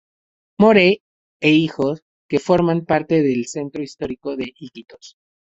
Morey 0.57 0.99
e 1.39 1.51
Hijos 1.51 2.01
que 2.27 2.39
forman 2.39 2.85
parte 2.87 3.21
del 3.21 3.45
centro 3.45 3.83
histórico 3.83 4.35
de 4.35 4.51
Iquitos. 4.57 5.15